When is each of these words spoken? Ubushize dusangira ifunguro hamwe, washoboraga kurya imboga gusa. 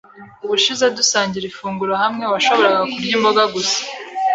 Ubushize 0.43 0.85
dusangira 0.97 1.45
ifunguro 1.51 1.93
hamwe, 2.03 2.23
washoboraga 2.33 2.81
kurya 2.91 3.13
imboga 3.17 3.43
gusa. 3.53 3.79